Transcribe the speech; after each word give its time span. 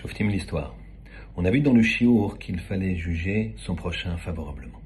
Shoftim 0.00 0.30
l'histoire. 0.30 0.74
On 1.36 1.44
a 1.44 1.50
vu 1.50 1.60
dans 1.60 1.74
le 1.74 1.82
Chiour 1.82 2.38
qu'il 2.38 2.58
fallait 2.58 2.96
juger 2.96 3.52
son 3.58 3.74
prochain 3.74 4.16
favorablement. 4.16 4.80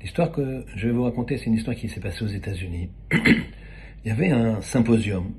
L'histoire 0.00 0.30
que 0.30 0.64
je 0.76 0.86
vais 0.86 0.92
vous 0.92 1.02
raconter, 1.02 1.38
c'est 1.38 1.46
une 1.46 1.54
histoire 1.54 1.74
qui 1.74 1.88
s'est 1.88 1.98
passée 1.98 2.22
aux 2.22 2.28
États-Unis. 2.28 2.88
Il 3.12 4.08
y 4.08 4.10
avait 4.10 4.30
un 4.30 4.60
symposium 4.60 5.34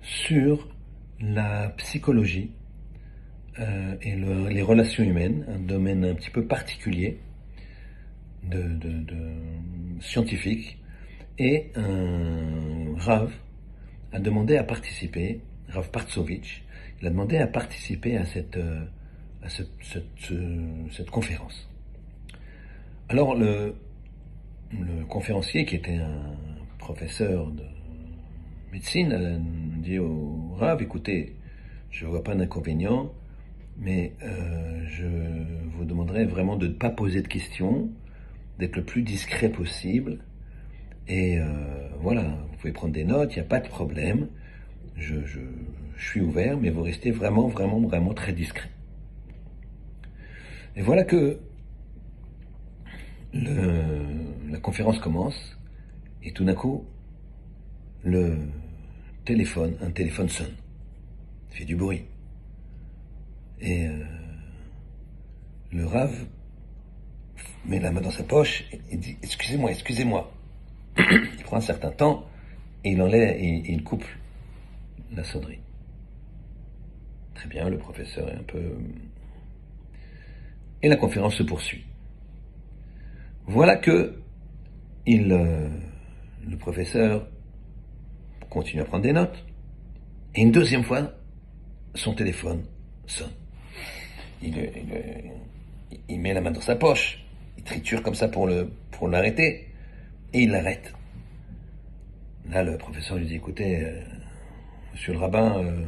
sur 0.00 0.74
la 1.20 1.68
psychologie 1.76 2.52
euh, 3.58 3.94
et 4.00 4.16
les 4.16 4.62
relations 4.62 5.04
humaines, 5.04 5.44
un 5.48 5.58
domaine 5.58 6.06
un 6.06 6.14
petit 6.14 6.30
peu 6.30 6.46
particulier 6.46 7.20
de, 8.42 8.70
scientifique, 10.00 10.78
et 11.38 11.70
un 11.76 12.94
Rav 12.96 13.30
a 14.12 14.18
demandé 14.18 14.56
à 14.56 14.64
participer, 14.64 15.42
Rav 15.68 15.90
Partsovitch, 15.90 16.62
il 17.02 17.08
a 17.08 17.10
demandé 17.10 17.38
à 17.38 17.48
participer 17.48 18.16
à 18.16 18.24
cette, 18.24 18.56
euh, 18.56 18.84
conférence. 21.10 21.68
Alors 23.08 23.34
le, 23.34 23.74
conférencier, 25.08 25.64
qui 25.66 25.74
était 25.76 25.96
un 25.96 26.36
professeur 26.78 27.50
de 27.50 27.64
médecine, 28.72 29.12
a 29.12 29.82
dit 29.82 29.98
au 29.98 30.54
Rav, 30.54 30.80
écoutez, 30.80 31.34
je 31.90 32.06
ne 32.06 32.10
vois 32.10 32.22
pas 32.22 32.36
d'inconvénient, 32.36 33.12
mais 33.78 34.12
euh, 34.22 34.86
je 34.86 35.06
vous 35.76 35.84
demanderai 35.84 36.24
vraiment 36.24 36.56
de 36.56 36.68
ne 36.68 36.72
pas 36.72 36.90
poser 36.90 37.20
de 37.20 37.28
questions, 37.28 37.90
d'être 38.60 38.76
le 38.76 38.84
plus 38.84 39.02
discret 39.02 39.48
possible. 39.48 40.18
Et 41.08 41.38
euh, 41.38 41.44
voilà, 42.00 42.22
vous 42.22 42.56
pouvez 42.58 42.72
prendre 42.72 42.94
des 42.94 43.04
notes, 43.04 43.34
il 43.34 43.40
n'y 43.40 43.44
a 43.44 43.48
pas 43.48 43.60
de 43.60 43.68
problème. 43.68 44.28
Je, 44.96 45.40
suis 45.98 46.20
ouvert, 46.20 46.58
mais 46.58 46.70
vous 46.70 46.82
restez 46.82 47.12
vraiment, 47.12 47.46
vraiment, 47.46 47.80
vraiment 47.80 48.12
très 48.12 48.32
discret. 48.32 48.68
Et 50.74 50.82
voilà 50.82 51.04
que 51.04 51.38
la 53.32 54.58
conférence 54.60 54.98
commence, 54.98 55.56
et 56.22 56.32
tout 56.32 56.44
d'un 56.44 56.54
coup, 56.54 56.84
le 58.04 58.36
téléphone, 59.24 59.76
un 59.80 59.90
téléphone 59.90 60.28
sonne. 60.28 60.54
Fait 61.50 61.64
du 61.64 61.76
bruit. 61.76 62.02
Et 63.60 63.86
euh, 63.86 64.04
le 65.70 65.86
rave 65.86 66.26
met 67.64 67.78
la 67.78 67.92
main 67.92 68.00
dans 68.00 68.10
sa 68.10 68.24
poche 68.24 68.64
et 68.90 68.96
dit 68.96 69.16
Excusez-moi, 69.22 69.70
excusez-moi. 69.70 70.32
il 70.98 71.42
prend 71.44 71.56
un 71.56 71.60
certain 71.60 71.90
temps 71.90 72.26
et 72.84 72.90
il 72.92 73.02
enlève 73.02 73.36
et, 73.38 73.62
il 73.70 73.84
coupe 73.84 74.04
la 75.14 75.24
sonnerie. 75.24 75.60
Très 77.34 77.48
bien, 77.48 77.68
le 77.68 77.78
professeur 77.78 78.28
est 78.28 78.36
un 78.36 78.42
peu. 78.42 78.76
Et 80.82 80.88
la 80.88 80.96
conférence 80.96 81.36
se 81.36 81.42
poursuit. 81.42 81.84
Voilà 83.46 83.76
que 83.76 84.18
il, 85.06 85.32
euh, 85.32 85.68
le 86.48 86.56
professeur 86.56 87.26
continue 88.50 88.82
à 88.82 88.84
prendre 88.84 89.02
des 89.02 89.12
notes. 89.12 89.44
Et 90.34 90.42
une 90.42 90.52
deuxième 90.52 90.84
fois, 90.84 91.12
son 91.94 92.14
téléphone 92.14 92.64
sonne 93.06 93.32
il, 96.08 96.20
met 96.20 96.34
la 96.34 96.40
main 96.40 96.50
dans 96.50 96.60
sa 96.60 96.76
poche, 96.76 97.24
il 97.56 97.64
triture 97.64 98.02
comme 98.02 98.14
ça 98.14 98.28
pour 98.28 98.46
l'arrêter, 99.08 99.68
et 100.32 100.42
il 100.42 100.50
l'arrête. 100.50 100.92
Là, 102.50 102.62
le 102.62 102.76
professeur 102.76 103.18
lui 103.18 103.26
dit, 103.26 103.36
écoutez, 103.36 103.84
euh, 103.84 104.00
monsieur 104.92 105.12
le 105.12 105.18
rabbin, 105.18 105.58
euh, 105.58 105.84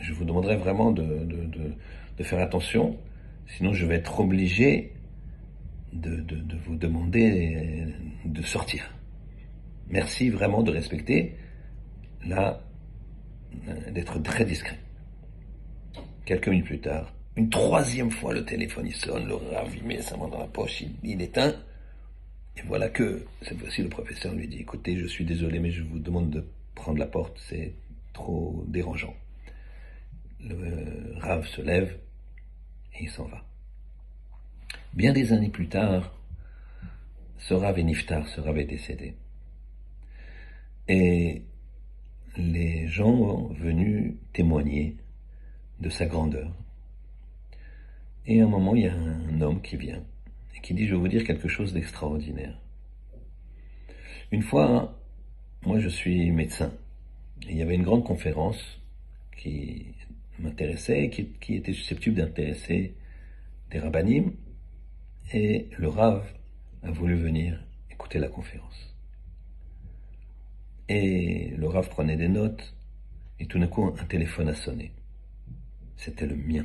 je 0.00 0.12
vous 0.12 0.24
demanderai 0.24 0.56
vraiment 0.56 0.90
de, 0.90 1.04
faire 2.22 2.40
attention, 2.40 2.98
sinon 3.46 3.72
je 3.72 3.86
vais 3.86 3.94
être 3.94 4.20
obligé 4.20 4.92
de, 5.94 6.22
vous 6.66 6.76
demander 6.76 7.86
de 8.26 8.42
sortir. 8.42 8.94
Merci 9.88 10.28
vraiment 10.28 10.62
de 10.62 10.70
respecter, 10.70 11.34
là, 12.26 12.60
euh, 13.68 13.90
d'être 13.90 14.18
très 14.22 14.44
discret. 14.44 14.78
Quelques 16.26 16.48
minutes 16.48 16.66
plus 16.66 16.80
tard, 16.80 17.12
une 17.36 17.48
troisième 17.48 18.10
fois, 18.10 18.34
le 18.34 18.44
téléphone 18.44 18.86
il 18.86 18.94
sonne, 18.94 19.26
le 19.26 19.34
ravi 19.34 19.78
il 19.78 19.86
met 19.86 20.02
sa 20.02 20.16
main 20.16 20.28
dans 20.28 20.38
la 20.38 20.46
poche, 20.46 20.84
il, 21.02 21.22
éteint. 21.22 21.54
Et 22.56 22.62
voilà 22.66 22.88
que, 22.90 23.24
cette 23.40 23.58
fois-ci, 23.58 23.82
le 23.82 23.88
professeur 23.88 24.34
lui 24.34 24.46
dit, 24.46 24.58
écoutez, 24.58 24.96
je 24.98 25.06
suis 25.06 25.24
désolé, 25.24 25.58
mais 25.58 25.70
je 25.70 25.82
vous 25.82 25.98
demande 25.98 26.28
de 26.28 26.44
prendre 26.74 26.98
la 26.98 27.06
porte, 27.06 27.38
c'est 27.48 27.74
trop 28.12 28.64
dérangeant. 28.68 29.14
Le 30.40 31.14
Rav 31.18 31.46
se 31.46 31.60
lève 31.60 31.98
et 32.94 33.04
il 33.04 33.10
s'en 33.10 33.26
va. 33.26 33.44
Bien 34.94 35.12
des 35.12 35.32
années 35.32 35.50
plus 35.50 35.68
tard, 35.68 36.14
ce 37.38 37.54
Rav 37.54 37.78
et 37.78 37.84
Niftar, 37.84 38.26
ce 38.28 38.40
Rav 38.40 38.58
est 38.58 38.64
décédé. 38.64 39.14
Et 40.88 41.44
les 42.36 42.88
gens 42.88 43.48
venus 43.48 44.14
témoigner 44.32 44.96
de 45.80 45.90
sa 45.90 46.06
grandeur. 46.06 46.52
Et 48.26 48.40
à 48.40 48.44
un 48.44 48.48
moment, 48.48 48.74
il 48.74 48.82
y 48.82 48.88
a 48.88 48.94
un 48.94 49.40
homme 49.40 49.62
qui 49.62 49.76
vient 49.76 50.02
et 50.54 50.60
qui 50.60 50.74
dit, 50.74 50.86
je 50.86 50.94
vais 50.94 51.00
vous 51.00 51.08
dire 51.08 51.24
quelque 51.24 51.48
chose 51.48 51.72
d'extraordinaire. 51.72 52.58
Une 54.30 54.42
fois, 54.42 54.99
moi 55.64 55.78
je 55.78 55.88
suis 55.88 56.30
médecin. 56.30 56.72
Et 57.48 57.52
il 57.52 57.56
y 57.56 57.62
avait 57.62 57.74
une 57.74 57.82
grande 57.82 58.04
conférence 58.04 58.80
qui 59.36 59.86
m'intéressait 60.38 61.04
et 61.04 61.10
qui, 61.10 61.54
était 61.54 61.72
susceptible 61.72 62.16
d'intéresser 62.16 62.94
des 63.70 63.78
rabbinim. 63.78 64.32
Et 65.32 65.68
le 65.78 65.88
Rav 65.88 66.24
a 66.82 66.90
voulu 66.90 67.14
venir 67.14 67.62
écouter 67.90 68.18
la 68.18 68.28
conférence. 68.28 68.94
Et 70.88 71.54
le 71.56 71.68
Rav 71.68 71.88
prenait 71.88 72.16
des 72.16 72.28
notes, 72.28 72.74
et 73.38 73.46
tout 73.46 73.58
d'un 73.58 73.68
coup, 73.68 73.94
un 73.98 74.04
téléphone 74.04 74.48
a 74.48 74.54
sonné 74.54 74.92
c'était 76.00 76.26
le 76.26 76.34
mien. 76.34 76.64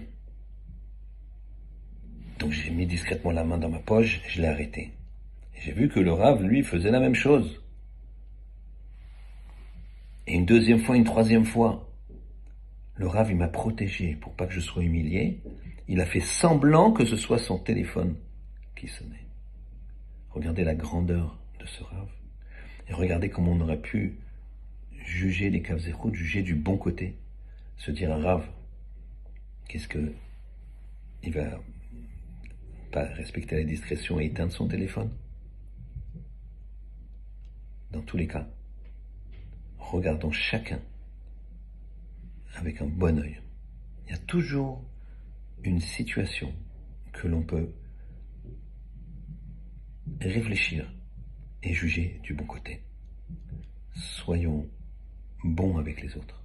Donc 2.39 2.51
j'ai 2.51 2.69
mis 2.71 2.85
discrètement 2.85 3.31
la 3.31 3.43
main 3.43 3.57
dans 3.57 3.69
ma 3.69 3.79
poche, 3.79 4.21
je 4.27 4.41
l'ai 4.41 4.47
arrêté. 4.47 4.91
J'ai 5.59 5.73
vu 5.73 5.89
que 5.89 5.99
le 5.99 6.13
rave, 6.13 6.41
lui, 6.41 6.63
faisait 6.63 6.91
la 6.91 6.99
même 6.99 7.15
chose. 7.15 7.61
Une 10.35 10.45
deuxième 10.45 10.79
fois, 10.79 10.97
une 10.97 11.05
troisième 11.05 11.45
fois, 11.45 11.89
le 12.95 13.07
rave, 13.07 13.31
il 13.31 13.37
m'a 13.37 13.47
protégé 13.47 14.15
pour 14.15 14.33
pas 14.33 14.45
que 14.45 14.51
je 14.51 14.59
sois 14.59 14.83
humilié. 14.83 15.41
Il 15.87 16.01
a 16.01 16.05
fait 16.05 16.19
semblant 16.19 16.91
que 16.91 17.05
ce 17.05 17.15
soit 17.15 17.37
son 17.37 17.57
téléphone 17.57 18.17
qui 18.75 18.89
sonnait. 18.89 19.25
Regardez 20.31 20.65
la 20.65 20.75
grandeur 20.75 21.37
de 21.61 21.65
ce 21.65 21.81
rave. 21.83 22.09
Et 22.89 22.93
regardez 22.93 23.29
comment 23.29 23.53
on 23.53 23.61
aurait 23.61 23.81
pu 23.81 24.19
juger 25.05 25.49
les 25.49 25.61
caves 25.61 25.79
juger 26.11 26.41
du 26.41 26.55
bon 26.55 26.75
côté. 26.75 27.15
Se 27.77 27.91
dire 27.91 28.11
un 28.11 28.21
rave, 28.21 28.45
Qu'est-ce 29.69 29.87
que. 29.87 30.11
Il 31.23 31.31
va 31.31 31.61
pas 32.91 33.05
respecter 33.05 33.55
la 33.55 33.63
discrétion 33.63 34.19
et 34.19 34.25
éteindre 34.25 34.51
son 34.51 34.67
téléphone? 34.67 35.11
Dans 37.91 38.01
tous 38.01 38.17
les 38.17 38.27
cas, 38.27 38.49
regardons 39.91 40.31
chacun 40.31 40.79
avec 42.55 42.81
un 42.81 42.87
bon 42.87 43.19
œil. 43.19 43.39
Il 44.05 44.11
y 44.11 44.13
a 44.13 44.19
toujours 44.19 44.83
une 45.63 45.81
situation 45.81 46.53
que 47.11 47.27
l'on 47.27 47.43
peut 47.43 47.71
réfléchir 50.21 50.91
et 51.63 51.73
juger 51.73 52.19
du 52.23 52.33
bon 52.33 52.45
côté. 52.45 52.83
Soyons 53.93 54.67
bons 55.43 55.77
avec 55.77 56.01
les 56.01 56.15
autres. 56.17 56.41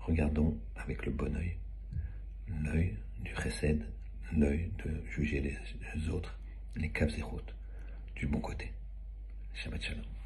Regardons 0.00 0.56
avec 0.76 1.04
le 1.04 1.12
bon 1.12 1.34
œil 1.36 1.56
l'œil 2.64 2.96
du 3.20 3.34
chesed, 3.34 3.84
l'œil 4.32 4.70
de 4.84 5.02
juger 5.10 5.40
les 5.40 6.08
autres, 6.08 6.38
les 6.76 6.90
caps 6.90 7.16
et 7.18 7.22
routes 7.22 7.54
du 8.14 8.26
bon 8.26 8.40
côté. 8.40 8.72
Shabbat 9.54 9.82
shalom. 9.82 10.19